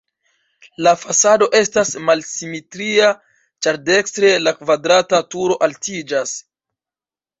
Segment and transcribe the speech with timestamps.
[0.85, 3.11] La fasado estas malsimetria,
[3.67, 6.35] ĉar dekstre la kvadrata turo altiĝas.